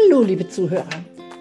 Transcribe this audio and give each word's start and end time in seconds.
Hallo, 0.00 0.22
liebe 0.22 0.46
Zuhörer. 0.48 0.86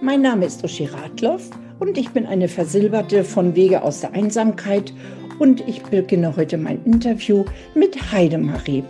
Mein 0.01 0.21
Name 0.21 0.45
ist 0.45 0.63
Uschi 0.63 0.85
Radloff 0.85 1.49
und 1.79 1.97
ich 1.97 2.09
bin 2.09 2.25
eine 2.25 2.47
Versilberte 2.47 3.23
von 3.23 3.55
Wege 3.55 3.83
aus 3.83 4.01
der 4.01 4.13
Einsamkeit 4.13 4.93
und 5.37 5.67
ich 5.67 5.83
beginne 5.83 6.35
heute 6.35 6.57
mein 6.57 6.83
Interview 6.83 7.45
mit 7.75 8.11
Heidemarie. 8.11 8.83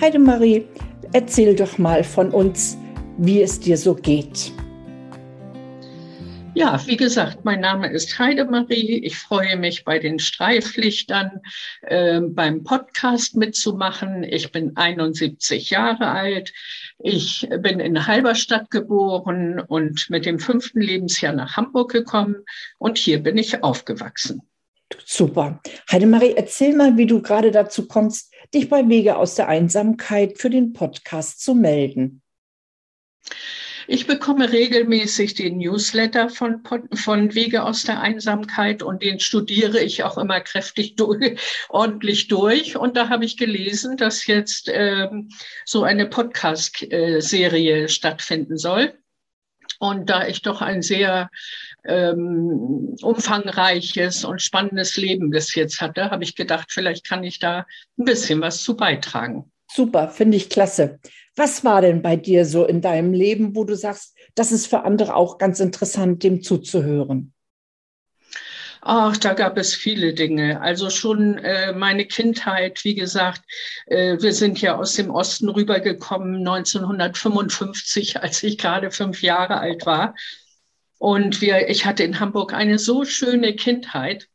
Heidemarie, 0.00 0.64
erzähl 1.12 1.54
doch 1.54 1.76
mal 1.76 2.02
von 2.02 2.30
uns, 2.30 2.78
wie 3.18 3.42
es 3.42 3.60
dir 3.60 3.76
so 3.76 3.94
geht. 3.94 4.52
Ja, 6.54 6.80
wie 6.86 6.96
gesagt, 6.96 7.44
mein 7.44 7.60
Name 7.60 7.90
ist 7.90 8.18
Heidemarie. 8.18 9.04
Ich 9.04 9.16
freue 9.16 9.56
mich, 9.56 9.84
bei 9.84 9.98
den 9.98 10.18
Streiflichtern 10.18 11.40
äh, 11.82 12.20
beim 12.20 12.64
Podcast 12.64 13.36
mitzumachen. 13.36 14.24
Ich 14.24 14.50
bin 14.50 14.76
71 14.76 15.70
Jahre 15.70 16.08
alt. 16.08 16.52
Ich 17.02 17.48
bin 17.60 17.80
in 17.80 18.06
Halberstadt 18.06 18.70
geboren 18.70 19.58
und 19.58 20.08
mit 20.10 20.26
dem 20.26 20.38
fünften 20.38 20.80
Lebensjahr 20.80 21.32
nach 21.32 21.56
Hamburg 21.56 21.90
gekommen. 21.90 22.44
Und 22.78 22.98
hier 22.98 23.22
bin 23.22 23.38
ich 23.38 23.62
aufgewachsen. 23.62 24.42
Super. 25.06 25.60
Heidemarie, 25.90 26.34
erzähl 26.36 26.76
mal, 26.76 26.96
wie 26.96 27.06
du 27.06 27.22
gerade 27.22 27.52
dazu 27.52 27.88
kommst, 27.88 28.32
dich 28.52 28.68
bei 28.68 28.88
Wege 28.88 29.16
aus 29.16 29.34
der 29.34 29.48
Einsamkeit 29.48 30.38
für 30.38 30.50
den 30.50 30.72
Podcast 30.72 31.42
zu 31.42 31.54
melden. 31.54 32.22
Ich 33.92 34.06
bekomme 34.06 34.52
regelmäßig 34.52 35.34
den 35.34 35.58
Newsletter 35.58 36.28
von, 36.28 36.62
von 36.94 37.34
Wege 37.34 37.64
aus 37.64 37.82
der 37.82 38.00
Einsamkeit 38.00 38.84
und 38.84 39.02
den 39.02 39.18
studiere 39.18 39.80
ich 39.80 40.04
auch 40.04 40.16
immer 40.16 40.40
kräftig 40.40 40.94
durch, 40.96 41.40
ordentlich 41.68 42.28
durch. 42.28 42.76
Und 42.76 42.96
da 42.96 43.08
habe 43.08 43.24
ich 43.24 43.36
gelesen, 43.36 43.96
dass 43.96 44.28
jetzt 44.28 44.70
ähm, 44.72 45.30
so 45.64 45.82
eine 45.82 46.06
Podcast-Serie 46.06 47.88
stattfinden 47.88 48.58
soll. 48.58 48.94
Und 49.80 50.08
da 50.08 50.24
ich 50.24 50.42
doch 50.42 50.62
ein 50.62 50.82
sehr 50.82 51.28
ähm, 51.84 52.94
umfangreiches 53.02 54.24
und 54.24 54.40
spannendes 54.40 54.96
Leben 54.98 55.30
bis 55.30 55.52
jetzt 55.56 55.80
hatte, 55.80 56.12
habe 56.12 56.22
ich 56.22 56.36
gedacht, 56.36 56.68
vielleicht 56.70 57.04
kann 57.08 57.24
ich 57.24 57.40
da 57.40 57.66
ein 57.98 58.04
bisschen 58.04 58.40
was 58.40 58.62
zu 58.62 58.76
beitragen. 58.76 59.50
Super, 59.72 60.08
finde 60.08 60.36
ich 60.36 60.50
klasse. 60.50 60.98
Was 61.36 61.64
war 61.64 61.80
denn 61.80 62.02
bei 62.02 62.16
dir 62.16 62.44
so 62.44 62.64
in 62.66 62.80
deinem 62.80 63.12
Leben, 63.12 63.54
wo 63.54 63.64
du 63.64 63.76
sagst, 63.76 64.16
das 64.34 64.50
ist 64.50 64.66
für 64.66 64.82
andere 64.82 65.14
auch 65.14 65.38
ganz 65.38 65.60
interessant, 65.60 66.22
dem 66.24 66.42
zuzuhören? 66.42 67.32
Ach, 68.82 69.16
da 69.16 69.34
gab 69.34 69.58
es 69.58 69.74
viele 69.74 70.14
Dinge. 70.14 70.60
Also 70.60 70.90
schon 70.90 71.38
äh, 71.38 71.72
meine 71.72 72.06
Kindheit, 72.06 72.82
wie 72.82 72.94
gesagt, 72.94 73.42
äh, 73.86 74.16
wir 74.20 74.32
sind 74.32 74.60
ja 74.60 74.76
aus 74.76 74.94
dem 74.94 75.10
Osten 75.10 75.50
rübergekommen 75.50 76.38
1955, 76.38 78.20
als 78.22 78.42
ich 78.42 78.58
gerade 78.58 78.90
fünf 78.90 79.22
Jahre 79.22 79.58
alt 79.58 79.86
war. 79.86 80.14
Und 80.98 81.40
wir, 81.40 81.68
ich 81.68 81.84
hatte 81.84 82.02
in 82.02 82.20
Hamburg 82.20 82.54
eine 82.54 82.78
so 82.78 83.04
schöne 83.04 83.54
Kindheit. 83.54 84.28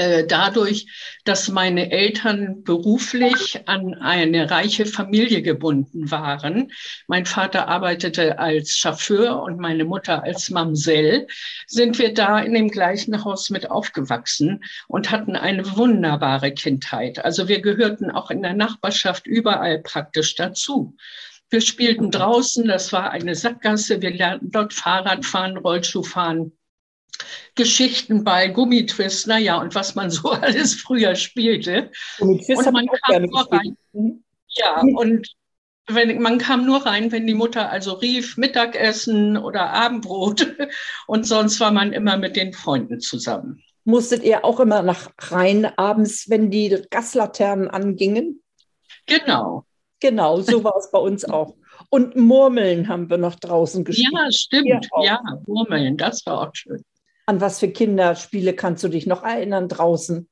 Äh, 0.00 0.26
dadurch, 0.26 0.86
dass 1.24 1.48
meine 1.48 1.90
Eltern 1.90 2.62
beruflich 2.62 3.60
an 3.66 3.92
eine 3.94 4.50
reiche 4.50 4.86
Familie 4.86 5.42
gebunden 5.42 6.10
waren. 6.10 6.72
Mein 7.06 7.26
Vater 7.26 7.68
arbeitete 7.68 8.38
als 8.38 8.78
Chauffeur 8.78 9.42
und 9.42 9.58
meine 9.58 9.84
Mutter 9.84 10.22
als 10.22 10.48
Mamsell, 10.48 11.26
sind 11.66 11.98
wir 11.98 12.14
da 12.14 12.38
in 12.38 12.54
dem 12.54 12.68
gleichen 12.68 13.24
Haus 13.24 13.50
mit 13.50 13.70
aufgewachsen 13.70 14.64
und 14.88 15.10
hatten 15.10 15.36
eine 15.36 15.76
wunderbare 15.76 16.52
Kindheit. 16.52 17.22
Also 17.22 17.48
wir 17.48 17.60
gehörten 17.60 18.10
auch 18.10 18.30
in 18.30 18.40
der 18.40 18.54
Nachbarschaft 18.54 19.26
überall 19.26 19.80
praktisch 19.80 20.34
dazu. 20.34 20.96
Wir 21.50 21.60
spielten 21.60 22.10
draußen, 22.10 22.66
das 22.66 22.92
war 22.92 23.10
eine 23.10 23.34
Sackgasse, 23.34 24.00
wir 24.00 24.12
lernten 24.12 24.50
dort 24.50 24.72
Fahrrad 24.72 25.26
fahren, 25.26 25.58
Rollschuh 25.58 26.04
fahren 26.04 26.52
Geschichtenball, 27.54 28.52
Gummitwist, 28.52 29.26
naja, 29.26 29.60
und 29.60 29.74
was 29.74 29.94
man 29.94 30.10
so 30.10 30.30
alles 30.30 30.74
früher 30.74 31.14
spielte. 31.14 31.90
Und 32.18 32.46
man 32.72 32.86
kam 33.06 33.22
nur 33.22 33.52
rein. 33.52 33.76
Mhm. 33.92 34.24
Ja, 34.48 34.80
und 34.80 35.28
wenn, 35.86 36.20
man 36.20 36.38
kam 36.38 36.66
nur 36.66 36.86
rein, 36.86 37.12
wenn 37.12 37.26
die 37.26 37.34
Mutter 37.34 37.70
also 37.70 37.94
rief, 37.94 38.36
Mittagessen 38.36 39.36
oder 39.36 39.70
Abendbrot. 39.70 40.46
Und 41.06 41.26
sonst 41.26 41.60
war 41.60 41.72
man 41.72 41.92
immer 41.92 42.16
mit 42.16 42.36
den 42.36 42.52
Freunden 42.52 43.00
zusammen. 43.00 43.62
Musstet 43.84 44.22
ihr 44.22 44.44
auch 44.44 44.60
immer 44.60 44.82
nach 44.82 45.10
rein 45.18 45.66
abends, 45.76 46.28
wenn 46.28 46.50
die 46.50 46.80
Gaslaternen 46.90 47.68
angingen? 47.68 48.42
Genau. 49.06 49.64
Genau, 50.00 50.40
so 50.40 50.64
war 50.64 50.76
es 50.78 50.90
bei 50.90 50.98
uns 50.98 51.24
auch. 51.24 51.54
Und 51.90 52.16
Murmeln 52.16 52.88
haben 52.88 53.10
wir 53.10 53.18
noch 53.18 53.34
draußen 53.34 53.84
gespielt. 53.84 54.12
Ja, 54.12 54.30
stimmt. 54.30 54.88
Ja, 55.02 55.20
Murmeln, 55.46 55.96
das 55.96 56.24
war 56.24 56.48
auch 56.48 56.54
schön. 56.54 56.82
An 57.30 57.40
was 57.40 57.60
für 57.60 57.70
Kinderspiele 57.70 58.54
kannst 58.54 58.82
du 58.82 58.88
dich 58.88 59.06
noch 59.06 59.22
erinnern 59.22 59.68
draußen? 59.68 60.28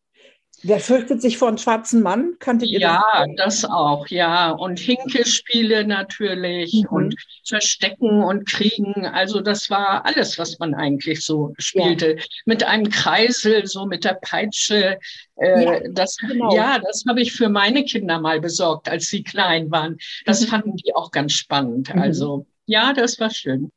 Wer 0.65 0.81
fürchtet 0.81 1.23
sich 1.23 1.39
vor 1.39 1.47
einem 1.47 1.59
schwarzen 1.59 2.03
Mann? 2.03 2.35
Kanntet 2.41 2.71
ihr 2.71 2.81
ja, 2.81 3.05
das? 3.37 3.61
das 3.61 3.71
auch, 3.71 4.09
ja. 4.09 4.51
Und 4.51 4.81
Hinkespiele 4.81 5.87
natürlich 5.87 6.75
mhm. 6.75 6.97
und 6.97 7.15
Verstecken 7.47 8.25
und 8.25 8.49
Kriegen. 8.49 9.07
Also 9.07 9.41
das 9.41 9.71
war 9.71 10.05
alles, 10.07 10.41
was 10.41 10.59
man 10.59 10.75
eigentlich 10.75 11.25
so 11.25 11.55
spielte. 11.59 12.17
Ja. 12.17 12.23
Mit 12.47 12.65
einem 12.65 12.91
Kreisel, 12.91 13.65
so 13.69 13.87
mit 13.87 14.03
der 14.03 14.19
Peitsche. 14.21 14.99
Äh, 15.37 15.65
ja, 15.65 15.81
das, 15.93 16.17
genau. 16.17 16.53
ja, 16.53 16.81
das 16.81 17.05
habe 17.09 17.21
ich 17.21 17.33
für 17.33 17.49
meine 17.49 17.85
Kinder 17.85 18.21
mal 18.21 18.41
besorgt, 18.41 18.89
als 18.89 19.07
sie 19.07 19.23
klein 19.23 19.71
waren. 19.71 19.99
Das 20.25 20.41
mhm. 20.41 20.47
fanden 20.47 20.77
die 20.79 20.97
auch 20.97 21.13
ganz 21.13 21.35
spannend. 21.35 21.95
Mhm. 21.95 22.03
Also 22.03 22.47
ja, 22.67 22.93
das 22.93 23.21
war 23.21 23.31
schön. 23.31 23.71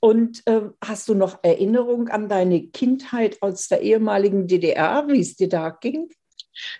Und 0.00 0.42
äh, 0.46 0.60
hast 0.84 1.08
du 1.08 1.14
noch 1.14 1.42
Erinnerung 1.42 2.08
an 2.08 2.28
deine 2.28 2.68
Kindheit 2.68 3.42
aus 3.42 3.68
der 3.68 3.80
ehemaligen 3.80 4.46
DDR, 4.46 5.06
wie 5.08 5.20
es 5.20 5.34
dir 5.36 5.48
da 5.48 5.70
ging? 5.70 6.08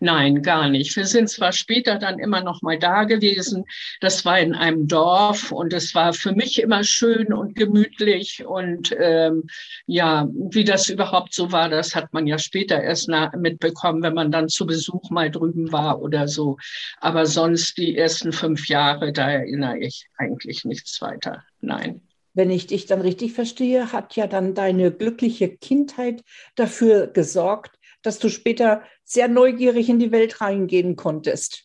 Nein, 0.00 0.42
gar 0.42 0.69
nicht. 0.69 0.97
Wir 0.97 1.06
sind 1.06 1.28
zwar 1.28 1.53
später 1.53 1.98
dann 1.98 2.19
immer 2.19 2.42
noch 2.42 2.62
mal 2.62 2.78
da 2.78 3.04
gewesen. 3.04 3.64
Das 4.00 4.25
war 4.25 4.38
in 4.38 4.54
einem 4.54 4.88
Dorf 4.88 5.53
und 5.53 5.72
es 5.72 5.94
war 5.94 6.12
für 6.12 6.32
mich 6.32 6.62
immer 6.62 6.84
schön 6.84 7.32
und 7.32 7.54
gemütlich. 7.54 8.44
Und 8.47 8.94
ähm, 8.98 9.44
ja, 9.87 10.28
wie 10.32 10.64
das 10.64 10.88
überhaupt 10.88 11.34
so 11.34 11.53
war, 11.53 11.69
das 11.69 11.94
hat 11.94 12.12
man 12.12 12.26
ja 12.26 12.38
später 12.38 12.82
erst 12.82 13.10
mitbekommen, 13.37 14.03
wenn 14.03 14.14
man 14.14 14.32
dann 14.32 14.48
zu 14.48 14.66
Besuch 14.66 15.10
mal 15.10 15.31
drüben 15.31 15.72
war 15.72 16.00
oder 16.00 16.28
so. 16.28 16.56
Aber 17.00 17.26
sonst 17.26 17.76
die 17.78 17.97
ersten 17.97 18.32
fünf 18.32 18.69
Jahre, 18.69 19.12
da 19.12 19.31
erinnere 19.31 19.78
ich 19.78 20.06
eigentlich 20.16 20.64
nichts 20.64 21.00
weiter. 21.03 21.44
Nein 21.60 22.00
wenn 22.36 22.50
ich 22.50 22.66
dich 22.66 22.84
dann 22.84 23.00
richtig 23.00 23.32
verstehe, 23.32 23.92
hat 23.92 24.14
ja 24.14 24.26
dann 24.26 24.54
deine 24.54 24.92
glückliche 24.92 25.48
Kindheit 25.48 26.22
dafür 26.54 27.06
gesorgt, 27.06 27.78
dass 28.02 28.19
du 28.19 28.28
später 28.28 28.82
sehr 29.04 29.26
neugierig 29.26 29.88
in 29.88 29.98
die 29.98 30.12
Welt 30.12 30.41
reingehen 30.42 30.96
konntest. 30.96 31.64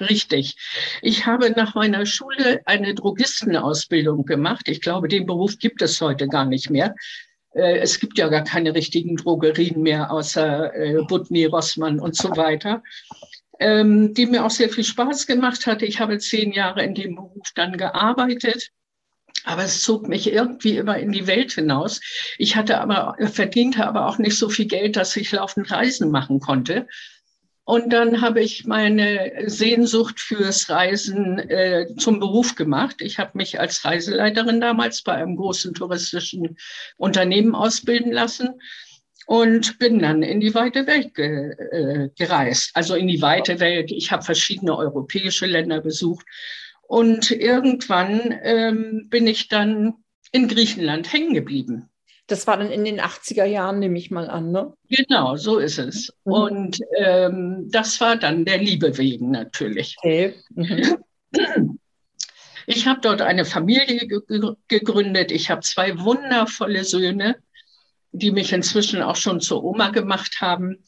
Richtig. 0.00 0.56
Ich 1.00 1.26
habe 1.26 1.50
nach 1.50 1.76
meiner 1.76 2.06
Schule 2.06 2.60
eine 2.64 2.94
Drogistenausbildung 2.94 4.24
gemacht. 4.24 4.68
Ich 4.68 4.80
glaube, 4.80 5.06
den 5.06 5.26
Beruf 5.26 5.58
gibt 5.58 5.80
es 5.80 6.00
heute 6.00 6.26
gar 6.26 6.44
nicht 6.44 6.70
mehr. 6.70 6.94
Äh, 7.54 7.78
es 7.78 8.00
gibt 8.00 8.18
ja 8.18 8.28
gar 8.28 8.42
keine 8.42 8.74
richtigen 8.74 9.16
Drogerien 9.16 9.80
mehr, 9.80 10.10
außer 10.10 10.74
äh, 10.74 11.02
Butni, 11.06 11.44
Rossmann 11.44 12.00
und 12.00 12.16
so 12.16 12.36
weiter, 12.36 12.82
ähm, 13.60 14.12
die 14.14 14.26
mir 14.26 14.44
auch 14.44 14.50
sehr 14.50 14.70
viel 14.70 14.84
Spaß 14.84 15.28
gemacht 15.28 15.66
hatte. 15.66 15.86
Ich 15.86 16.00
habe 16.00 16.18
zehn 16.18 16.50
Jahre 16.50 16.82
in 16.82 16.94
dem 16.94 17.14
Beruf 17.14 17.48
dann 17.54 17.76
gearbeitet 17.76 18.70
aber 19.44 19.64
es 19.64 19.82
zog 19.82 20.08
mich 20.08 20.32
irgendwie 20.32 20.76
immer 20.76 20.98
in 20.98 21.12
die 21.12 21.26
Welt 21.26 21.52
hinaus. 21.52 22.00
Ich 22.38 22.56
hatte 22.56 22.80
aber, 22.80 23.16
verdiente 23.32 23.86
aber 23.86 24.06
auch 24.06 24.18
nicht 24.18 24.36
so 24.36 24.48
viel 24.48 24.66
Geld, 24.66 24.96
dass 24.96 25.16
ich 25.16 25.32
laufend 25.32 25.70
Reisen 25.70 26.10
machen 26.10 26.40
konnte. 26.40 26.86
Und 27.64 27.92
dann 27.92 28.20
habe 28.20 28.40
ich 28.40 28.64
meine 28.64 29.44
Sehnsucht 29.46 30.18
fürs 30.18 30.68
Reisen 30.70 31.38
äh, 31.38 31.86
zum 31.98 32.18
Beruf 32.18 32.56
gemacht. 32.56 32.96
Ich 33.00 33.18
habe 33.18 33.30
mich 33.34 33.60
als 33.60 33.84
Reiseleiterin 33.84 34.60
damals 34.60 35.02
bei 35.02 35.12
einem 35.12 35.36
großen 35.36 35.74
touristischen 35.74 36.56
Unternehmen 36.96 37.54
ausbilden 37.54 38.10
lassen 38.10 38.60
und 39.26 39.78
bin 39.78 40.00
dann 40.00 40.24
in 40.24 40.40
die 40.40 40.54
weite 40.54 40.88
Welt 40.88 41.14
ge, 41.14 41.52
äh, 41.70 42.08
gereist. 42.18 42.72
Also 42.74 42.96
in 42.96 43.06
die 43.06 43.22
weite 43.22 43.60
Welt. 43.60 43.92
Ich 43.92 44.10
habe 44.10 44.24
verschiedene 44.24 44.76
europäische 44.76 45.46
Länder 45.46 45.80
besucht 45.80 46.26
und 46.90 47.30
irgendwann 47.30 48.36
ähm, 48.42 49.06
bin 49.10 49.28
ich 49.28 49.46
dann 49.46 49.94
in 50.32 50.48
Griechenland 50.48 51.12
hängen 51.12 51.34
geblieben. 51.34 51.88
Das 52.26 52.48
war 52.48 52.56
dann 52.56 52.72
in 52.72 52.84
den 52.84 53.00
80er 53.00 53.44
Jahren, 53.44 53.78
nehme 53.78 53.96
ich 53.96 54.10
mal 54.10 54.28
an, 54.28 54.50
ne? 54.50 54.74
Genau, 54.88 55.36
so 55.36 55.58
ist 55.58 55.78
es. 55.78 56.12
Mhm. 56.24 56.32
Und 56.32 56.78
ähm, 56.98 57.68
das 57.70 58.00
war 58.00 58.16
dann 58.16 58.44
der 58.44 58.58
Liebe 58.58 58.98
wegen 58.98 59.30
natürlich. 59.30 59.94
Okay. 59.98 60.34
Mhm. 60.50 60.98
Ich 62.66 62.86
habe 62.86 63.00
dort 63.00 63.20
eine 63.20 63.44
Familie 63.44 64.06
ge 64.06 64.20
gegründet. 64.68 65.32
Ich 65.32 65.50
habe 65.50 65.62
zwei 65.62 65.98
wundervolle 65.98 66.84
Söhne, 66.84 67.36
die 68.12 68.30
mich 68.30 68.52
inzwischen 68.52 69.02
auch 69.02 69.16
schon 69.16 69.40
zur 69.40 69.64
Oma 69.64 69.90
gemacht 69.90 70.40
haben. 70.40 70.84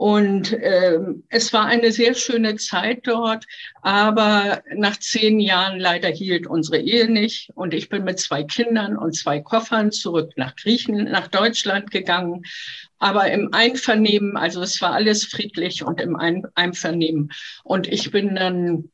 Und 0.00 0.56
ähm, 0.62 1.24
es 1.28 1.52
war 1.52 1.66
eine 1.66 1.92
sehr 1.92 2.14
schöne 2.14 2.56
Zeit 2.56 3.00
dort, 3.06 3.44
aber 3.82 4.62
nach 4.74 4.98
zehn 4.98 5.40
Jahren 5.40 5.78
leider 5.78 6.08
hielt 6.08 6.46
unsere 6.46 6.78
Ehe 6.78 7.10
nicht. 7.10 7.50
Und 7.54 7.74
ich 7.74 7.90
bin 7.90 8.04
mit 8.04 8.18
zwei 8.18 8.42
Kindern 8.42 8.96
und 8.96 9.14
zwei 9.14 9.40
Koffern 9.40 9.92
zurück 9.92 10.32
nach 10.36 10.56
Griechenland, 10.56 11.10
nach 11.10 11.28
Deutschland 11.28 11.90
gegangen. 11.90 12.44
Aber 12.98 13.30
im 13.30 13.52
Einvernehmen, 13.52 14.38
also 14.38 14.62
es 14.62 14.80
war 14.80 14.92
alles 14.94 15.26
friedlich 15.26 15.84
und 15.84 16.00
im 16.00 16.16
Ein 16.16 16.46
Einvernehmen. 16.54 17.30
Und 17.62 17.86
ich 17.86 18.10
bin 18.10 18.36
dann, 18.36 18.90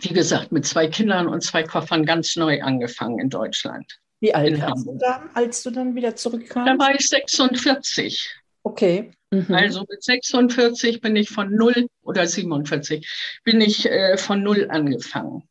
wie 0.00 0.14
gesagt, 0.14 0.50
mit 0.50 0.64
zwei 0.64 0.86
Kindern 0.86 1.28
und 1.28 1.42
zwei 1.42 1.62
Koffern 1.62 2.06
ganz 2.06 2.36
neu 2.36 2.62
angefangen 2.62 3.18
in 3.18 3.28
Deutschland. 3.28 4.00
Wie 4.20 4.34
alt 4.34 4.62
warst 4.62 4.86
du 4.86 4.96
da, 4.98 5.28
als 5.34 5.62
du 5.62 5.70
dann 5.70 5.94
wieder 5.94 6.16
zurückkamst? 6.16 6.72
Da 6.72 6.78
war 6.78 6.94
ich 6.94 7.06
46. 7.06 8.30
Okay. 8.62 9.12
Mhm. 9.32 9.54
Also 9.54 9.84
mit 9.88 10.04
46 10.04 11.00
bin 11.00 11.16
ich 11.16 11.30
von 11.30 11.54
null 11.54 11.88
oder 12.02 12.26
47 12.26 13.40
bin 13.44 13.60
ich 13.62 13.86
äh, 13.86 14.18
von 14.18 14.42
null 14.42 14.68
angefangen. 14.70 15.48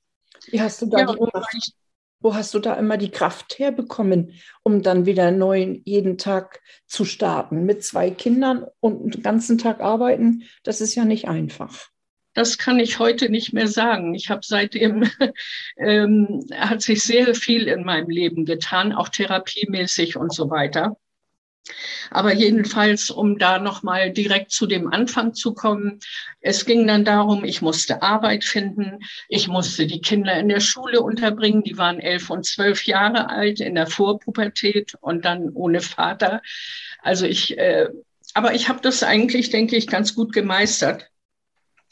Wie 0.48 0.62
hast 0.62 0.82
du 0.84 0.86
da 0.86 1.00
ja, 1.00 1.14
die, 1.14 1.72
wo 2.20 2.36
hast 2.36 2.54
du 2.54 2.60
da 2.60 2.76
immer 2.76 2.98
die 2.98 3.10
Kraft 3.10 3.58
herbekommen, 3.58 4.40
um 4.62 4.84
dann 4.84 5.08
wieder 5.08 5.32
neu 5.32 5.80
jeden 5.84 6.20
Tag 6.20 6.62
zu 6.86 7.06
starten? 7.06 7.66
Mit 7.66 7.84
zwei 7.84 8.12
Kindern 8.12 8.66
und 8.80 9.16
den 9.16 9.24
ganzen 9.24 9.58
Tag 9.58 9.80
arbeiten, 9.82 10.44
das 10.64 10.80
ist 10.80 10.94
ja 10.94 11.04
nicht 11.04 11.28
einfach. 11.28 11.90
Das 12.34 12.60
kann 12.60 12.80
ich 12.80 13.00
heute 13.00 13.30
nicht 13.30 13.52
mehr 13.52 13.68
sagen. 13.68 14.14
Ich 14.14 14.30
habe 14.30 14.42
seitdem, 14.44 15.10
ähm, 15.78 16.46
hat 16.54 16.84
sich 16.84 17.04
sehr 17.04 17.34
viel 17.34 17.68
in 17.68 17.84
meinem 17.84 18.10
Leben 18.10 18.46
getan, 18.46 18.94
auch 18.94 19.10
therapiemäßig 19.10 20.18
und 20.18 20.34
so 20.34 20.52
weiter. 20.52 20.98
Aber 22.10 22.34
jedenfalls, 22.34 23.10
um 23.10 23.38
da 23.38 23.60
nochmal 23.60 24.12
direkt 24.12 24.52
zu 24.52 24.68
dem 24.68 24.92
Anfang 24.92 25.34
zu 25.34 25.54
kommen, 25.54 26.00
es 26.42 26.66
ging 26.66 26.88
dann 26.88 27.06
darum, 27.06 27.44
ich 27.44 27.62
musste 27.62 28.02
Arbeit 28.02 28.44
finden, 28.44 29.00
ich 29.30 29.48
musste 29.48 29.88
die 29.88 30.02
Kinder 30.02 30.38
in 30.38 30.50
der 30.50 30.60
Schule 30.60 31.02
unterbringen, 31.02 31.64
die 31.64 31.78
waren 31.78 32.00
elf 32.00 32.30
und 32.30 32.46
zwölf 32.46 32.86
Jahre 32.86 33.30
alt 33.30 33.60
in 33.60 33.76
der 33.76 33.88
Vorpubertät 33.88 34.96
und 35.02 35.26
dann 35.26 35.50
ohne 35.50 35.82
Vater. 35.82 36.42
Also 37.02 37.26
ich, 37.26 37.58
äh, 37.58 37.88
aber 38.34 38.54
ich 38.54 38.70
habe 38.70 38.80
das 38.82 39.04
eigentlich, 39.04 39.50
denke 39.50 39.76
ich, 39.76 39.88
ganz 39.88 40.16
gut 40.16 40.34
gemeistert. 40.34 41.10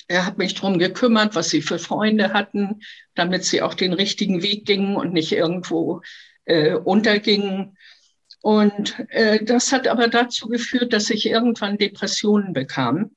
Er 0.07 0.25
hat 0.25 0.37
mich 0.37 0.55
darum 0.55 0.79
gekümmert, 0.79 1.35
was 1.35 1.49
sie 1.49 1.61
für 1.61 1.77
Freunde 1.77 2.33
hatten, 2.33 2.81
damit 3.13 3.45
sie 3.45 3.61
auch 3.61 3.75
den 3.75 3.93
richtigen 3.93 4.41
Weg 4.41 4.65
gingen 4.65 4.95
und 4.95 5.13
nicht 5.13 5.31
irgendwo 5.31 6.01
äh, 6.45 6.73
untergingen. 6.73 7.77
Und 8.41 8.95
äh, 9.09 9.44
das 9.44 9.71
hat 9.71 9.88
aber 9.88 10.07
dazu 10.07 10.47
geführt, 10.47 10.94
dass 10.94 11.09
ich 11.09 11.25
irgendwann 11.25 11.77
Depressionen 11.77 12.53
bekam. 12.53 13.12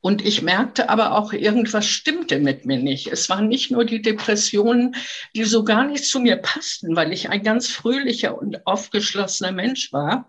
Und 0.00 0.24
ich 0.24 0.42
merkte 0.42 0.88
aber 0.88 1.12
auch, 1.12 1.32
irgendwas 1.32 1.86
stimmte 1.86 2.38
mit 2.38 2.64
mir 2.64 2.78
nicht. 2.78 3.08
Es 3.08 3.28
waren 3.28 3.48
nicht 3.48 3.70
nur 3.70 3.84
die 3.84 4.00
Depressionen, 4.00 4.94
die 5.34 5.44
so 5.44 5.64
gar 5.64 5.84
nicht 5.86 6.04
zu 6.04 6.20
mir 6.20 6.36
passten, 6.36 6.94
weil 6.94 7.12
ich 7.12 7.30
ein 7.30 7.42
ganz 7.42 7.68
fröhlicher 7.68 8.38
und 8.38 8.64
aufgeschlossener 8.66 9.52
Mensch 9.52 9.92
war. 9.92 10.28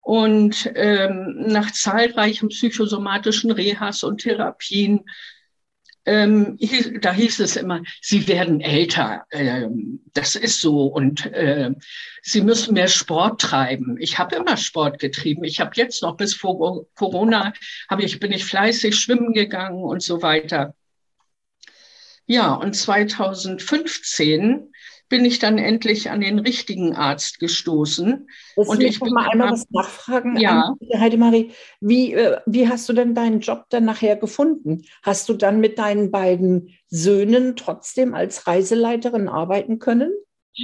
Und 0.00 0.70
ähm, 0.76 1.44
nach 1.48 1.72
zahlreichen 1.72 2.48
psychosomatischen 2.48 3.50
Rehas 3.50 4.04
und 4.04 4.22
Therapien 4.22 5.04
ähm, 6.08 6.56
da 7.02 7.12
hieß 7.12 7.40
es 7.40 7.56
immer, 7.56 7.82
Sie 8.00 8.26
werden 8.28 8.62
älter, 8.62 9.26
ähm, 9.30 10.00
das 10.14 10.36
ist 10.36 10.60
so 10.60 10.86
und 10.86 11.26
äh, 11.26 11.70
Sie 12.22 12.40
müssen 12.40 12.72
mehr 12.74 12.88
Sport 12.88 13.42
treiben. 13.42 13.96
Ich 14.00 14.18
habe 14.18 14.36
immer 14.36 14.56
Sport 14.56 14.98
getrieben. 14.98 15.44
Ich 15.44 15.60
habe 15.60 15.72
jetzt 15.74 16.02
noch 16.02 16.16
bis 16.16 16.34
vor 16.34 16.86
Corona 16.94 17.52
habe 17.90 18.02
ich 18.04 18.18
bin 18.20 18.32
ich 18.32 18.44
fleißig 18.46 18.96
schwimmen 18.96 19.34
gegangen 19.34 19.82
und 19.82 20.02
so 20.02 20.22
weiter. 20.22 20.74
Ja, 22.26 22.54
und 22.54 22.74
2015 22.74 24.72
bin 25.08 25.24
ich 25.24 25.38
dann 25.38 25.58
endlich 25.58 26.10
an 26.10 26.20
den 26.20 26.38
richtigen 26.38 26.94
Arzt 26.94 27.38
gestoßen. 27.38 28.28
Das 28.56 28.68
und 28.68 28.82
ich 28.82 29.00
will 29.00 29.10
mal 29.10 29.28
einmal 29.28 29.52
was 29.52 29.70
nachfragen. 29.70 30.38
Ja. 30.38 30.74
Heidemarie, 30.96 31.52
wie, 31.80 32.14
äh, 32.14 32.38
wie 32.46 32.68
hast 32.68 32.88
du 32.88 32.92
denn 32.92 33.14
deinen 33.14 33.40
Job 33.40 33.66
dann 33.70 33.84
nachher 33.84 34.16
gefunden? 34.16 34.82
Hast 35.02 35.28
du 35.28 35.34
dann 35.34 35.60
mit 35.60 35.78
deinen 35.78 36.10
beiden 36.10 36.70
Söhnen 36.88 37.56
trotzdem 37.56 38.14
als 38.14 38.46
Reiseleiterin 38.46 39.28
arbeiten 39.28 39.78
können? 39.78 40.12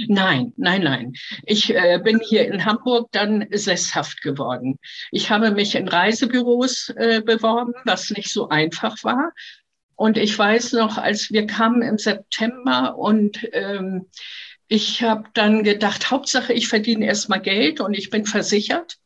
Nein, 0.07 0.51
nein, 0.57 0.83
nein. 0.83 1.13
Ich 1.43 1.73
äh, 1.73 1.99
bin 2.03 2.19
hier 2.19 2.47
in 2.47 2.65
Hamburg 2.65 3.07
dann 3.11 3.47
sesshaft 3.51 4.21
geworden. 4.21 4.77
Ich 5.11 5.29
habe 5.29 5.51
mich 5.51 5.75
in 5.75 5.87
Reisebüros 5.87 6.89
äh, 6.97 7.21
beworben, 7.21 7.73
was 7.85 8.09
nicht 8.09 8.29
so 8.29 8.49
einfach 8.49 9.01
war. 9.03 9.31
Und 9.95 10.17
ich 10.17 10.37
weiß 10.37 10.73
noch, 10.73 10.97
als 10.97 11.31
wir 11.31 11.47
kamen 11.47 11.81
im 11.81 11.97
September 11.97 12.97
und 12.97 13.47
ähm, 13.53 14.07
ich 14.67 15.03
habe 15.03 15.29
dann 15.33 15.63
gedacht, 15.63 16.11
Hauptsache, 16.11 16.51
ich 16.53 16.67
verdiene 16.67 17.05
erstmal 17.05 17.39
Geld 17.39 17.79
und 17.79 17.93
ich 17.93 18.09
bin 18.09 18.25
versichert 18.25 18.97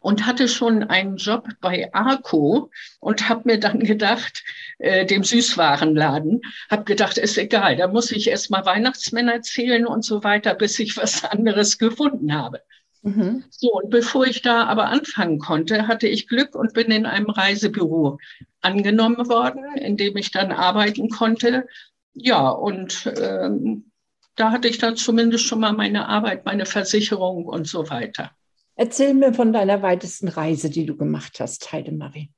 und 0.00 0.26
hatte 0.26 0.48
schon 0.48 0.84
einen 0.84 1.16
Job 1.16 1.48
bei 1.60 1.92
Arco 1.92 2.70
und 3.00 3.28
habe 3.28 3.42
mir 3.44 3.60
dann 3.60 3.80
gedacht, 3.80 4.44
äh, 4.78 5.06
dem 5.06 5.24
Süßwarenladen, 5.24 6.40
habe 6.70 6.84
gedacht, 6.84 7.18
ist 7.18 7.38
egal, 7.38 7.76
da 7.76 7.88
muss 7.88 8.10
ich 8.10 8.28
erstmal 8.28 8.64
Weihnachtsmänner 8.64 9.42
zählen 9.42 9.86
und 9.86 10.04
so 10.04 10.24
weiter, 10.24 10.54
bis 10.54 10.78
ich 10.78 10.96
was 10.96 11.24
anderes 11.24 11.78
gefunden 11.78 12.34
habe. 12.34 12.62
Mhm. 13.02 13.44
So, 13.50 13.72
und 13.72 13.90
bevor 13.90 14.26
ich 14.26 14.42
da 14.42 14.64
aber 14.64 14.86
anfangen 14.86 15.38
konnte, 15.38 15.86
hatte 15.86 16.08
ich 16.08 16.28
Glück 16.28 16.54
und 16.54 16.74
bin 16.74 16.90
in 16.90 17.06
einem 17.06 17.30
Reisebüro 17.30 18.18
angenommen 18.60 19.28
worden, 19.28 19.64
in 19.76 19.96
dem 19.96 20.16
ich 20.16 20.30
dann 20.30 20.52
arbeiten 20.52 21.08
konnte. 21.08 21.66
Ja, 22.14 22.48
und 22.48 23.10
ähm, 23.20 23.90
da 24.34 24.50
hatte 24.50 24.68
ich 24.68 24.78
dann 24.78 24.96
zumindest 24.96 25.44
schon 25.44 25.60
mal 25.60 25.72
meine 25.72 26.08
Arbeit, 26.08 26.44
meine 26.44 26.66
Versicherung 26.66 27.44
und 27.46 27.68
so 27.68 27.88
weiter. 27.90 28.32
Erzähl 28.74 29.14
mir 29.14 29.34
von 29.34 29.52
deiner 29.52 29.82
weitesten 29.82 30.28
Reise, 30.28 30.70
die 30.70 30.86
du 30.86 30.96
gemacht 30.96 31.40
hast, 31.40 31.72
Heidemarie. 31.72 32.30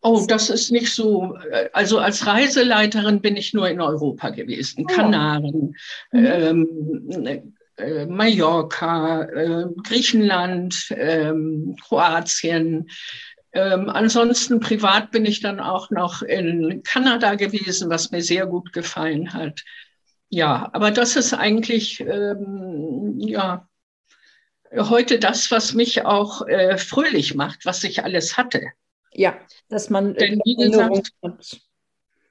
Oh, 0.00 0.24
das 0.26 0.50
ist 0.50 0.72
nicht 0.72 0.94
so. 0.94 1.36
Äh, 1.50 1.68
also 1.72 1.98
als 1.98 2.26
Reiseleiterin 2.26 3.20
bin 3.20 3.36
ich 3.36 3.52
nur 3.52 3.68
in 3.68 3.80
Europa 3.80 4.30
gewesen. 4.30 4.86
Oh. 4.88 4.92
Kanaren, 4.92 5.76
mhm. 6.12 6.26
ähm, 6.26 7.54
äh, 7.78 8.06
Mallorca, 8.06 9.22
äh, 9.22 9.66
Griechenland, 9.82 10.86
ähm, 10.90 11.76
Kroatien. 11.82 12.88
Ähm, 13.52 13.88
ansonsten 13.88 14.60
privat 14.60 15.10
bin 15.10 15.24
ich 15.24 15.40
dann 15.40 15.60
auch 15.60 15.90
noch 15.90 16.22
in 16.22 16.82
Kanada 16.82 17.34
gewesen, 17.34 17.88
was 17.88 18.10
mir 18.10 18.22
sehr 18.22 18.46
gut 18.46 18.72
gefallen 18.72 19.32
hat. 19.32 19.62
Ja, 20.28 20.68
aber 20.72 20.90
das 20.90 21.16
ist 21.16 21.32
eigentlich 21.32 22.00
ähm, 22.00 23.14
ja 23.18 23.66
heute 24.76 25.18
das, 25.18 25.50
was 25.50 25.74
mich 25.74 26.04
auch 26.04 26.46
äh, 26.46 26.76
fröhlich 26.76 27.34
macht, 27.34 27.64
was 27.64 27.84
ich 27.84 28.04
alles 28.04 28.36
hatte. 28.36 28.68
Ja, 29.12 29.38
dass 29.68 29.88
man 29.90 30.14
Denn, 30.14 30.40
wie 30.44 30.56
gesagt, 30.56 31.12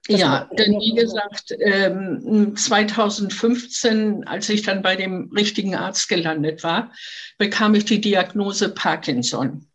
ja, 0.07 0.49
denn 0.57 0.79
wie 0.79 0.95
gesagt, 0.95 1.49
2015, 1.49 3.97
ähm, 3.97 4.23
als 4.25 4.47
ich 4.49 4.61
dann 4.61 4.81
bei 4.81 4.95
dem 4.95 5.29
richtigen 5.35 5.75
Arzt 5.75 6.07
gelandet 6.09 6.63
war, 6.63 6.91
bekam 7.37 7.75
ich 7.75 7.85
die 7.85 8.01
Diagnose 8.01 8.69
Parkinson. 8.69 9.67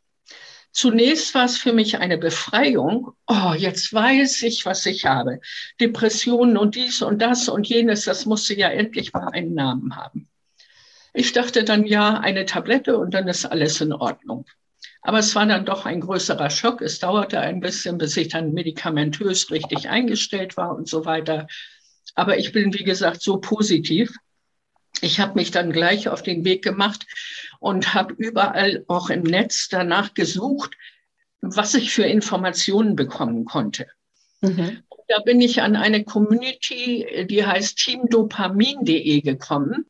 Zunächst 0.72 1.34
war 1.34 1.44
es 1.44 1.58
für 1.58 1.74
mich 1.74 1.98
eine 1.98 2.16
Befreiung. 2.16 3.12
Oh, 3.26 3.52
jetzt 3.54 3.92
weiß 3.92 4.42
ich, 4.42 4.64
was 4.64 4.86
ich 4.86 5.04
habe. 5.04 5.40
Depressionen 5.80 6.56
und 6.56 6.76
dies 6.76 7.02
und 7.02 7.20
das 7.20 7.50
und 7.50 7.68
jenes, 7.68 8.06
das 8.06 8.24
musste 8.24 8.54
ja 8.54 8.68
endlich 8.68 9.12
mal 9.12 9.28
einen 9.28 9.54
Namen 9.54 9.96
haben. 9.96 10.30
Ich 11.12 11.32
dachte 11.32 11.64
dann, 11.64 11.84
ja, 11.84 12.20
eine 12.20 12.46
Tablette 12.46 12.96
und 12.96 13.12
dann 13.12 13.28
ist 13.28 13.44
alles 13.44 13.82
in 13.82 13.92
Ordnung. 13.92 14.46
Aber 15.02 15.18
es 15.18 15.34
war 15.34 15.46
dann 15.46 15.66
doch 15.66 15.84
ein 15.86 16.00
größerer 16.00 16.50
Schock. 16.50 16.80
Es 16.80 16.98
dauerte 16.98 17.40
ein 17.40 17.60
bisschen, 17.60 17.98
bis 17.98 18.16
ich 18.16 18.28
dann 18.28 18.52
medikamentös 18.52 19.50
richtig 19.50 19.88
eingestellt 19.88 20.56
war 20.56 20.74
und 20.74 20.88
so 20.88 21.04
weiter. 21.04 21.46
Aber 22.14 22.38
ich 22.38 22.52
bin, 22.52 22.72
wie 22.74 22.84
gesagt, 22.84 23.22
so 23.22 23.38
positiv. 23.38 24.12
Ich 25.00 25.18
habe 25.18 25.34
mich 25.34 25.50
dann 25.50 25.72
gleich 25.72 26.08
auf 26.08 26.22
den 26.22 26.44
Weg 26.44 26.62
gemacht 26.62 27.06
und 27.58 27.94
habe 27.94 28.14
überall 28.14 28.84
auch 28.88 29.10
im 29.10 29.22
Netz 29.22 29.68
danach 29.68 30.14
gesucht, 30.14 30.76
was 31.40 31.74
ich 31.74 31.92
für 31.92 32.04
Informationen 32.04 32.94
bekommen 32.94 33.44
konnte. 33.44 33.86
Mhm. 34.40 34.82
Da 35.08 35.20
bin 35.20 35.40
ich 35.40 35.60
an 35.60 35.76
eine 35.76 36.04
Community, 36.04 37.26
die 37.28 37.44
heißt 37.44 37.76
teamdopamin.de 37.76 39.20
gekommen. 39.20 39.86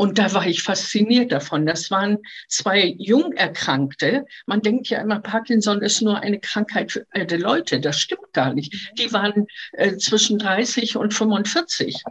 Und 0.00 0.16
da 0.16 0.32
war 0.32 0.46
ich 0.46 0.62
fasziniert 0.62 1.30
davon. 1.30 1.66
Das 1.66 1.90
waren 1.90 2.20
zwei 2.48 2.94
Jungerkrankte. 2.96 4.24
Man 4.46 4.62
denkt 4.62 4.88
ja 4.88 4.98
immer, 5.02 5.20
Parkinson 5.20 5.82
ist 5.82 6.00
nur 6.00 6.20
eine 6.20 6.40
Krankheit 6.40 6.92
für 6.92 7.06
alte 7.10 7.36
Leute. 7.36 7.80
Das 7.80 8.00
stimmt 8.00 8.32
gar 8.32 8.54
nicht. 8.54 8.94
Die 8.98 9.12
waren 9.12 9.46
äh, 9.72 9.98
zwischen 9.98 10.38
30 10.38 10.96
und 10.96 11.12
45. 11.12 12.02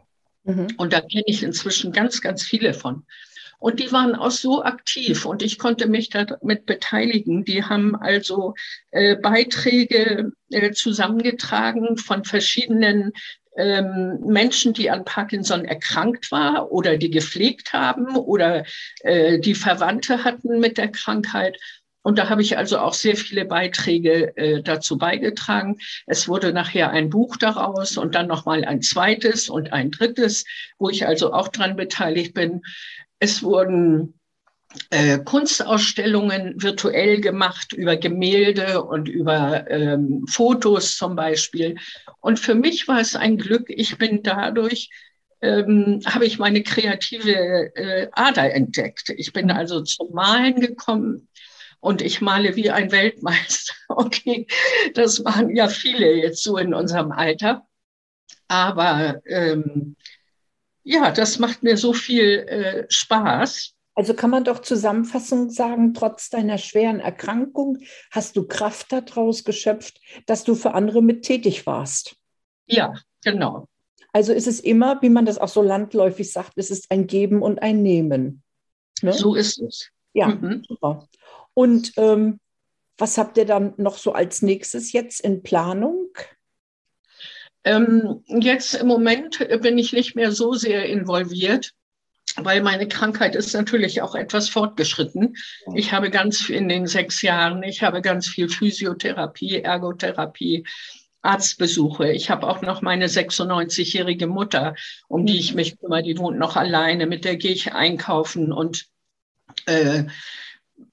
Mhm. 0.43 0.67
Und 0.77 0.93
da 0.93 1.01
kenne 1.01 1.23
ich 1.25 1.41
inzwischen 1.41 1.91
ganz, 1.91 2.21
ganz 2.21 2.43
viele 2.43 2.75
von. 2.75 3.07
Und 3.57 3.79
die 3.79 3.91
waren 3.91 4.13
auch 4.13 4.29
so 4.29 4.63
aktiv 4.63 5.25
und 5.25 5.41
ich 5.41 5.57
konnte 5.57 5.89
mich 5.89 6.09
damit 6.09 6.67
beteiligen. 6.67 7.43
Die 7.43 7.63
haben 7.63 7.95
also 7.95 8.53
äh, 8.91 9.15
Beiträge 9.15 10.31
äh, 10.51 10.71
zusammengetragen 10.73 11.97
von 11.97 12.23
verschiedenen 12.23 13.13
ähm, 13.59 14.19
Menschen, 14.25 14.73
die 14.73 14.89
an 14.89 15.03
Parkinson 15.03 15.65
erkrankt 15.65 16.31
war 16.31 16.71
oder 16.71 16.97
die 16.97 17.11
gepflegt 17.11 17.73
haben 17.73 18.15
oder 18.15 18.63
äh, 19.01 19.37
die 19.39 19.55
Verwandte 19.55 20.23
hatten 20.23 20.59
mit 20.59 20.77
der 20.77 20.91
Krankheit. 20.91 21.57
Und 22.01 22.17
da 22.17 22.29
habe 22.29 22.41
ich 22.41 22.57
also 22.57 22.79
auch 22.79 22.93
sehr 22.93 23.17
viele 23.17 23.43
Beiträge 23.43 24.35
äh, 24.37 24.63
dazu 24.63 24.97
beigetragen. 24.97 25.77
Es 26.07 26.29
wurde 26.29 26.53
nachher 26.53 26.91
ein 26.91 27.09
Buch 27.09 27.35
daraus 27.35 27.97
und 27.97 28.15
dann 28.15 28.27
nochmal 28.27 28.63
ein 28.63 28.81
zweites 28.81 29.49
und 29.49 29.73
ein 29.73 29.91
drittes, 29.91 30.45
wo 30.77 30.89
ich 30.89 31.05
also 31.05 31.33
auch 31.33 31.49
dran 31.49 31.75
beteiligt 31.75 32.33
bin. 32.33 32.61
Es 33.19 33.43
wurden 33.43 34.18
äh, 34.91 35.19
Kunstausstellungen 35.19 36.61
virtuell 36.61 37.21
gemacht 37.21 37.73
über 37.73 37.97
Gemälde 37.97 38.83
und 38.83 39.07
über 39.09 39.69
ähm, 39.69 40.25
Fotos 40.27 40.97
zum 40.97 41.15
Beispiel. 41.15 41.77
Und 42.21 42.39
für 42.39 42.55
mich 42.55 42.87
war 42.87 42.99
es 42.99 43.15
ein 43.15 43.37
Glück. 43.37 43.65
Ich 43.69 43.97
bin 43.97 44.21
dadurch 44.23 44.89
ähm, 45.41 46.01
habe 46.05 46.25
ich 46.25 46.39
meine 46.39 46.63
kreative 46.63 47.75
äh, 47.75 48.09
Ader 48.11 48.53
entdeckt. 48.53 49.09
Ich 49.15 49.33
bin 49.33 49.51
also 49.51 49.81
zum 49.81 50.11
Malen 50.11 50.59
gekommen 50.59 51.29
und 51.79 52.01
ich 52.01 52.21
male 52.21 52.55
wie 52.55 52.69
ein 52.71 52.91
Weltmeister. 52.91 53.73
Okay, 53.91 54.45
das 54.93 55.19
machen 55.19 55.55
ja 55.55 55.67
viele 55.67 56.13
jetzt 56.13 56.43
so 56.43 56.57
in 56.57 56.75
unserem 56.75 57.11
Alter. 57.11 57.67
Aber 58.47 59.19
ähm, 59.25 59.95
ja, 60.83 61.09
das 61.09 61.39
macht 61.39 61.63
mir 61.63 61.75
so 61.75 61.93
viel 61.93 62.37
äh, 62.47 62.85
Spaß. 62.87 63.73
Also 63.99 64.13
kann 64.13 64.29
man 64.29 64.45
doch 64.45 64.59
zusammenfassend 64.59 65.53
sagen, 65.53 65.93
trotz 65.93 66.29
deiner 66.29 66.57
schweren 66.57 67.01
Erkrankung 67.01 67.79
hast 68.11 68.37
du 68.37 68.47
Kraft 68.47 68.93
daraus 68.93 69.43
geschöpft, 69.43 69.99
dass 70.25 70.45
du 70.45 70.55
für 70.55 70.73
andere 70.73 71.03
mit 71.03 71.23
tätig 71.23 71.65
warst. 71.65 72.15
Ja, 72.65 72.93
genau. 73.25 73.67
Also 74.13 74.31
ist 74.31 74.47
es 74.47 74.61
immer, 74.61 75.01
wie 75.01 75.09
man 75.09 75.25
das 75.25 75.37
auch 75.37 75.49
so 75.49 75.61
landläufig 75.61 76.31
sagt, 76.31 76.53
es 76.55 76.71
ist 76.71 76.89
ein 76.91 77.07
Geben 77.07 77.41
und 77.41 77.61
ein 77.61 77.83
Nehmen. 77.83 78.41
Ne? 79.01 79.11
So 79.11 79.35
ist 79.35 79.59
es. 79.59 79.89
Ja, 80.13 80.29
mhm. 80.29 80.63
super. 80.65 81.05
Und 81.53 81.91
ähm, 81.97 82.39
was 82.97 83.17
habt 83.17 83.35
ihr 83.35 83.45
dann 83.45 83.73
noch 83.75 83.97
so 83.97 84.13
als 84.13 84.41
nächstes 84.41 84.93
jetzt 84.93 85.19
in 85.19 85.43
Planung? 85.43 86.07
Ähm, 87.65 88.23
jetzt 88.27 88.75
im 88.75 88.87
Moment 88.87 89.45
bin 89.61 89.77
ich 89.77 89.91
nicht 89.91 90.15
mehr 90.15 90.31
so 90.31 90.53
sehr 90.53 90.85
involviert, 90.85 91.73
weil 92.37 92.61
meine 92.61 92.87
Krankheit 92.87 93.35
ist 93.35 93.53
natürlich 93.53 94.01
auch 94.01 94.15
etwas 94.15 94.49
fortgeschritten. 94.49 95.35
Ich 95.75 95.91
habe 95.93 96.09
ganz 96.09 96.49
in 96.49 96.69
den 96.69 96.87
sechs 96.87 97.21
Jahren, 97.21 97.63
ich 97.63 97.83
habe 97.83 98.01
ganz 98.01 98.27
viel 98.27 98.49
Physiotherapie, 98.49 99.61
Ergotherapie, 99.61 100.65
Arztbesuche. 101.21 102.11
Ich 102.11 102.29
habe 102.29 102.47
auch 102.47 102.61
noch 102.61 102.81
meine 102.81 103.07
96-jährige 103.07 104.27
Mutter, 104.27 104.75
um 105.07 105.25
die 105.25 105.37
ich 105.37 105.53
mich 105.53 105.79
kümmere, 105.79 106.03
die 106.03 106.17
wohnt 106.17 106.39
noch 106.39 106.55
alleine, 106.55 107.07
mit 107.07 107.25
der 107.25 107.35
gehe 107.35 107.51
ich 107.51 107.73
einkaufen 107.73 108.53
und 108.53 108.85
äh, 109.65 110.03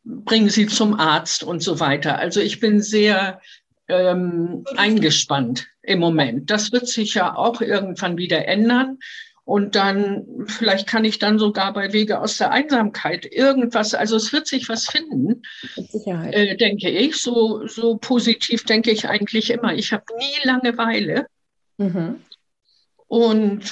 bringen 0.05 0.49
Sie 0.49 0.67
zum 0.67 0.99
Arzt 0.99 1.45
und 1.45 1.63
so 1.63 1.79
weiter. 1.79 2.19
Also 2.19 2.41
ich 2.41 2.59
bin 2.59 2.81
sehr 2.81 3.41
ähm, 3.89 4.65
eingespannt 4.77 5.69
im 5.83 6.01
Moment. 6.01 6.51
Das 6.51 6.73
wird 6.73 6.89
sich 6.89 7.15
ja 7.15 7.37
auch 7.37 7.61
irgendwann 7.61 8.17
wieder 8.17 8.47
ändern. 8.47 8.99
Und 9.47 9.77
dann, 9.77 10.27
vielleicht 10.47 10.89
kann 10.89 11.05
ich 11.05 11.21
dann 11.21 11.39
sogar 11.39 11.73
bei 11.73 11.93
Wege 11.93 12.21
aus 12.21 12.37
der 12.37 12.51
Einsamkeit 12.51 13.25
irgendwas, 13.25 13.95
also 13.95 14.17
es 14.17 14.33
wird 14.33 14.49
sich 14.49 14.69
was 14.69 14.89
finden, 14.89 15.43
äh, 16.33 16.57
denke 16.57 16.91
ich. 16.91 17.17
So, 17.19 17.65
so 17.69 17.97
positiv 17.97 18.65
denke 18.65 18.91
ich 18.91 19.09
eigentlich 19.09 19.51
immer. 19.51 19.73
Ich 19.73 19.93
habe 19.93 20.03
nie 20.19 20.45
Langeweile. 20.49 21.27
Mhm. 21.79 22.17
Und 23.07 23.63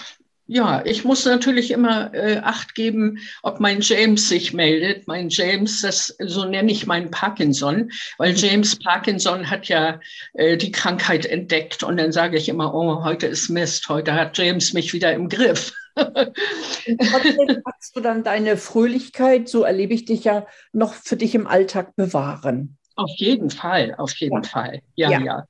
ja, 0.46 0.84
ich 0.84 1.04
muss 1.04 1.24
natürlich 1.24 1.70
immer 1.70 2.12
äh, 2.12 2.38
Acht 2.38 2.74
geben, 2.74 3.18
ob 3.42 3.60
mein 3.60 3.80
James 3.80 4.28
sich 4.28 4.52
meldet. 4.52 5.06
Mein 5.06 5.30
James, 5.30 5.80
das 5.80 6.14
so 6.18 6.44
nenne 6.44 6.70
ich 6.70 6.86
meinen 6.86 7.10
Parkinson, 7.10 7.90
weil 8.18 8.32
mhm. 8.32 8.36
James 8.36 8.78
Parkinson 8.78 9.50
hat 9.50 9.66
ja 9.68 10.00
äh, 10.34 10.58
die 10.58 10.70
Krankheit 10.70 11.24
entdeckt 11.24 11.82
und 11.82 11.96
dann 11.96 12.12
sage 12.12 12.36
ich 12.36 12.48
immer, 12.48 12.74
oh, 12.74 13.04
heute 13.04 13.26
ist 13.26 13.48
Mist, 13.48 13.88
heute 13.88 14.12
hat 14.14 14.36
James 14.36 14.74
mich 14.74 14.92
wieder 14.92 15.14
im 15.14 15.30
Griff. 15.30 15.72
Trotzdem 15.94 16.96
kannst 17.64 17.96
du 17.96 18.00
dann 18.00 18.22
deine 18.22 18.58
Fröhlichkeit, 18.58 19.48
so 19.48 19.62
erlebe 19.62 19.94
ich 19.94 20.04
dich 20.04 20.24
ja, 20.24 20.46
noch 20.72 20.92
für 20.92 21.16
dich 21.16 21.34
im 21.34 21.46
Alltag 21.46 21.96
bewahren. 21.96 22.76
Auf 22.96 23.12
jeden 23.16 23.50
Fall, 23.50 23.94
auf 23.96 24.14
jeden 24.16 24.42
ja. 24.42 24.48
Fall. 24.48 24.80
Ja, 24.94 25.10
ja. 25.10 25.20
ja. 25.20 25.44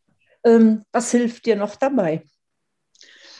Ähm, 0.44 0.84
was 0.92 1.10
hilft 1.10 1.46
dir 1.46 1.56
noch 1.56 1.76
dabei? 1.76 2.22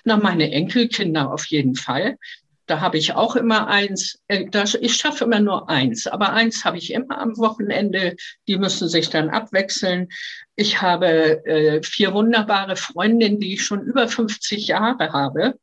Na, 0.05 0.17
meine 0.17 0.51
Enkelkinder 0.53 1.33
auf 1.33 1.47
jeden 1.47 1.75
Fall. 1.75 2.19
Da 2.67 2.81
habe 2.81 2.97
ich 2.97 3.13
auch 3.15 3.37
immer 3.37 3.69
eins. 3.69 4.21
Äh, 4.29 4.47
ich 4.81 4.97
schaffe 4.97 5.25
immer 5.25 5.41
nur 5.41 5.69
eins, 5.69 6.07
aber 6.07 6.33
eins 6.33 6.65
habe 6.65 6.79
ich 6.79 6.93
immer 6.93 7.19
am 7.19 7.37
Wochenende. 7.37 8.17
Die 8.49 8.57
müssen 8.57 8.89
sich 8.89 9.11
dann 9.11 9.31
abwechseln. 9.31 10.09
Ich 10.57 10.81
habe 10.81 11.45
äh, 11.47 11.83
vier 11.83 12.15
wunderbare 12.15 12.77
Freundinnen, 12.77 13.41
die 13.41 13.55
ich 13.55 13.65
schon 13.65 13.83
über 13.83 14.09
50 14.09 14.67
Jahre 14.69 15.13
habe. 15.13 15.59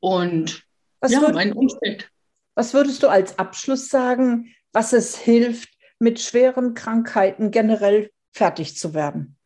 Und 0.00 0.64
was 1.00 1.12
ja, 1.12 1.20
würd, 1.20 1.34
mein 1.34 1.52
Umfeld. 1.52 2.10
Was 2.54 2.74
würdest 2.74 3.02
du 3.02 3.08
als 3.08 3.38
Abschluss 3.38 3.88
sagen, 3.88 4.54
was 4.72 4.92
es 4.92 5.16
hilft, 5.16 5.68
mit 5.98 6.20
schweren 6.20 6.74
Krankheiten 6.74 7.50
generell 7.50 8.10
fertig 8.32 8.76
zu 8.76 8.94
werden? 8.94 9.36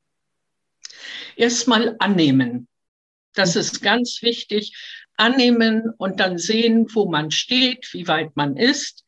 Erstmal 1.36 1.96
annehmen. 1.98 2.68
Das 3.36 3.54
mhm. 3.54 3.60
ist 3.60 3.82
ganz 3.82 4.22
wichtig. 4.22 4.74
Annehmen 5.16 5.90
und 5.96 6.20
dann 6.20 6.38
sehen, 6.38 6.86
wo 6.92 7.08
man 7.08 7.30
steht, 7.30 7.88
wie 7.92 8.06
weit 8.06 8.36
man 8.36 8.56
ist 8.56 9.04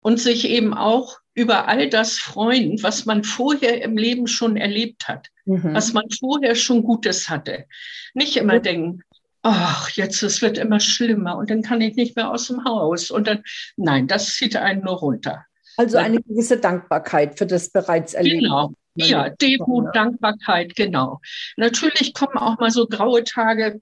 und 0.00 0.18
sich 0.18 0.48
eben 0.48 0.74
auch 0.74 1.18
über 1.34 1.68
all 1.68 1.88
das 1.88 2.18
freuen, 2.18 2.82
was 2.82 3.06
man 3.06 3.22
vorher 3.22 3.82
im 3.82 3.96
Leben 3.96 4.26
schon 4.26 4.56
erlebt 4.56 5.08
hat, 5.08 5.28
mhm. 5.44 5.74
was 5.74 5.92
man 5.92 6.04
vorher 6.10 6.54
schon 6.54 6.82
Gutes 6.82 7.28
hatte. 7.28 7.66
Nicht 8.14 8.36
immer 8.36 8.58
mhm. 8.58 8.62
denken, 8.62 9.02
ach, 9.42 9.90
jetzt 9.90 10.22
es 10.22 10.42
wird 10.42 10.58
immer 10.58 10.80
schlimmer 10.80 11.36
und 11.38 11.50
dann 11.50 11.62
kann 11.62 11.80
ich 11.80 11.94
nicht 11.96 12.16
mehr 12.16 12.30
aus 12.30 12.48
dem 12.48 12.64
Haus 12.64 13.10
und 13.10 13.26
dann, 13.26 13.42
nein, 13.76 14.06
das 14.06 14.34
zieht 14.34 14.56
einen 14.56 14.82
nur 14.82 14.96
runter. 14.96 15.46
Also 15.76 15.96
eine 15.96 16.20
gewisse 16.20 16.58
Dankbarkeit 16.58 17.38
für 17.38 17.46
das 17.46 17.70
bereits 17.70 18.12
Erlebte. 18.12 18.42
Genau, 18.42 18.74
ja, 18.94 19.30
Demut, 19.30 19.94
Dankbarkeit, 19.94 20.74
genau. 20.74 21.20
Natürlich 21.56 22.14
kommen 22.14 22.36
auch 22.36 22.58
mal 22.58 22.70
so 22.70 22.86
graue 22.86 23.24
Tage, 23.24 23.80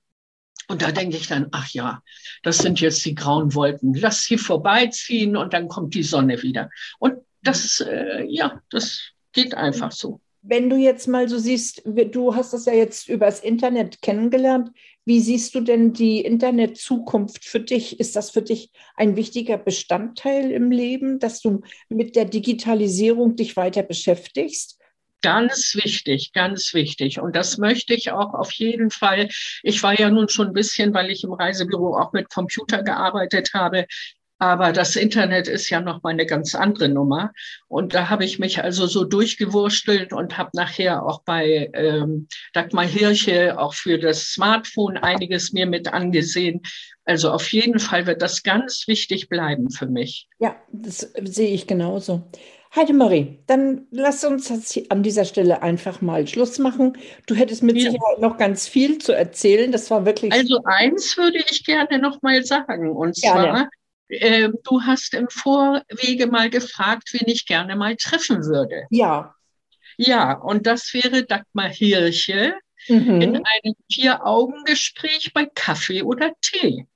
und 0.68 0.82
da 0.82 0.92
denke 0.92 1.16
ich 1.16 1.26
dann, 1.26 1.48
ach 1.52 1.68
ja, 1.70 2.02
das 2.42 2.58
sind 2.58 2.80
jetzt 2.80 3.04
die 3.04 3.14
grauen 3.14 3.54
Wolken. 3.54 3.94
Lass 3.94 4.24
sie 4.24 4.36
vorbeiziehen 4.36 5.34
und 5.34 5.54
dann 5.54 5.66
kommt 5.66 5.94
die 5.94 6.02
Sonne 6.02 6.42
wieder. 6.42 6.68
Und 6.98 7.14
das, 7.42 7.80
äh, 7.80 8.24
ja, 8.28 8.60
das 8.70 9.12
geht 9.32 9.54
einfach 9.54 9.92
so. 9.92 10.20
Wenn 10.42 10.68
du 10.68 10.76
jetzt 10.76 11.08
mal 11.08 11.28
so 11.28 11.38
siehst, 11.38 11.82
du 11.84 12.34
hast 12.34 12.52
das 12.52 12.66
ja 12.66 12.74
jetzt 12.74 13.08
übers 13.08 13.40
Internet 13.40 14.02
kennengelernt. 14.02 14.70
Wie 15.04 15.20
siehst 15.20 15.54
du 15.54 15.62
denn 15.62 15.94
die 15.94 16.20
Internetzukunft 16.20 17.46
für 17.46 17.60
dich? 17.60 17.98
Ist 17.98 18.14
das 18.14 18.30
für 18.30 18.42
dich 18.42 18.70
ein 18.94 19.16
wichtiger 19.16 19.56
Bestandteil 19.56 20.50
im 20.50 20.70
Leben, 20.70 21.18
dass 21.18 21.40
du 21.40 21.62
mit 21.88 22.14
der 22.14 22.26
Digitalisierung 22.26 23.36
dich 23.36 23.56
weiter 23.56 23.82
beschäftigst? 23.82 24.77
Ganz 25.22 25.74
wichtig, 25.74 26.32
ganz 26.32 26.72
wichtig. 26.74 27.20
Und 27.20 27.34
das 27.34 27.58
möchte 27.58 27.94
ich 27.94 28.12
auch 28.12 28.34
auf 28.34 28.52
jeden 28.52 28.90
Fall. 28.90 29.28
Ich 29.62 29.82
war 29.82 29.98
ja 29.98 30.10
nun 30.10 30.28
schon 30.28 30.48
ein 30.48 30.52
bisschen, 30.52 30.94
weil 30.94 31.10
ich 31.10 31.24
im 31.24 31.32
Reisebüro 31.32 31.96
auch 31.96 32.12
mit 32.12 32.30
Computer 32.30 32.82
gearbeitet 32.82 33.50
habe. 33.52 33.86
Aber 34.40 34.72
das 34.72 34.94
Internet 34.94 35.48
ist 35.48 35.68
ja 35.68 35.80
noch 35.80 36.02
mal 36.04 36.10
eine 36.10 36.24
ganz 36.24 36.54
andere 36.54 36.88
Nummer. 36.88 37.32
Und 37.66 37.94
da 37.94 38.08
habe 38.08 38.24
ich 38.24 38.38
mich 38.38 38.62
also 38.62 38.86
so 38.86 39.04
durchgewurstelt 39.04 40.12
und 40.12 40.38
habe 40.38 40.50
nachher 40.52 41.04
auch 41.04 41.22
bei 41.24 41.70
ähm, 41.74 42.28
Dagmar 42.52 42.86
Hirche 42.86 43.58
auch 43.58 43.74
für 43.74 43.98
das 43.98 44.28
Smartphone 44.28 44.96
einiges 44.96 45.52
mir 45.52 45.66
mit 45.66 45.92
angesehen. 45.92 46.62
Also 47.04 47.32
auf 47.32 47.50
jeden 47.52 47.80
Fall 47.80 48.06
wird 48.06 48.22
das 48.22 48.44
ganz 48.44 48.86
wichtig 48.86 49.28
bleiben 49.28 49.70
für 49.70 49.86
mich. 49.86 50.28
Ja, 50.38 50.54
das 50.70 50.98
sehe 51.24 51.52
ich 51.52 51.66
genauso. 51.66 52.30
Heidemarie, 52.74 53.38
dann 53.46 53.86
lass 53.90 54.24
uns 54.24 54.50
an 54.90 55.02
dieser 55.02 55.24
Stelle 55.24 55.62
einfach 55.62 56.00
mal 56.00 56.26
Schluss 56.26 56.58
machen. 56.58 56.98
Du 57.26 57.34
hättest 57.34 57.62
mit 57.62 57.76
ja. 57.76 57.90
Sicherheit 57.90 58.20
noch 58.20 58.36
ganz 58.36 58.68
viel 58.68 58.98
zu 58.98 59.12
erzählen. 59.12 59.72
Das 59.72 59.90
war 59.90 60.04
wirklich. 60.04 60.32
Also 60.32 60.60
eins 60.64 61.16
würde 61.16 61.38
ich 61.50 61.64
gerne 61.64 61.98
noch 61.98 62.20
mal 62.20 62.44
sagen. 62.44 62.90
Und 62.90 63.16
gerne. 63.16 63.42
zwar, 63.42 63.68
äh, 64.08 64.48
du 64.64 64.82
hast 64.82 65.14
im 65.14 65.28
Vorwege 65.30 66.26
mal 66.26 66.50
gefragt, 66.50 67.10
wen 67.12 67.26
ich 67.26 67.46
gerne 67.46 67.74
mal 67.74 67.96
treffen 67.96 68.44
würde. 68.44 68.84
Ja. 68.90 69.34
Ja, 69.96 70.34
und 70.34 70.66
das 70.66 70.92
wäre 70.94 71.24
Dagmar 71.24 71.70
Hirche 71.70 72.54
mhm. 72.86 73.20
in 73.20 73.36
einem 73.36 73.74
Vier-Augen-Gespräch 73.92 75.32
bei 75.34 75.46
Kaffee 75.52 76.02
oder 76.02 76.32
Tee. 76.40 76.86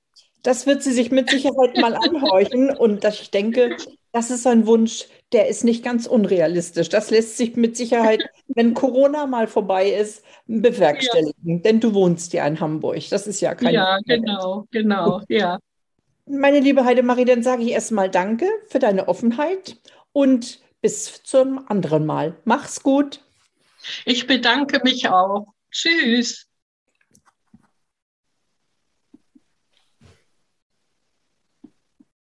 Das 0.43 0.67
wird 0.67 0.83
sie 0.83 0.91
sich 0.91 1.09
mit 1.11 1.29
Sicherheit 1.29 1.77
mal 1.77 1.95
anhorchen. 1.95 2.69
Und 2.75 3.03
ich 3.05 3.31
denke, 3.31 3.77
das 4.13 4.29
ist 4.29 4.45
ein 4.47 4.67
Wunsch, 4.67 5.07
der 5.33 5.47
ist 5.47 5.63
nicht 5.63 5.83
ganz 5.83 6.05
unrealistisch. 6.05 6.87
Das 6.87 7.09
lässt 7.09 7.35
sich 7.35 7.55
mit 7.55 7.75
Sicherheit, 7.75 8.23
wenn 8.47 8.75
Corona 8.75 9.25
mal 9.25 9.47
vorbei 9.47 9.89
ist, 9.89 10.23
bewerkstelligen. 10.45 11.57
Ja. 11.57 11.61
Denn 11.63 11.79
du 11.79 11.93
wohnst 11.93 12.31
ja 12.31 12.45
in 12.45 12.59
Hamburg. 12.59 13.09
Das 13.09 13.25
ist 13.25 13.41
ja 13.41 13.55
kein. 13.55 13.73
Ja, 13.73 13.97
genau, 14.05 14.67
genau, 14.71 15.21
ja. 15.27 15.59
Meine 16.25 16.59
liebe 16.59 16.85
Heidemarie, 16.85 17.25
dann 17.25 17.43
sage 17.43 17.63
ich 17.63 17.71
erstmal 17.71 18.09
Danke 18.09 18.47
für 18.67 18.79
deine 18.79 19.07
Offenheit 19.07 19.77
und 20.13 20.61
bis 20.81 21.23
zum 21.23 21.67
anderen 21.67 22.05
Mal. 22.05 22.37
Mach's 22.45 22.83
gut. 22.83 23.19
Ich 24.05 24.27
bedanke 24.27 24.79
mich 24.83 25.09
auch. 25.09 25.47
Tschüss. 25.71 26.47